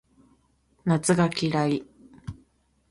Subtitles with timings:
[0.83, 1.85] 夏が嫌い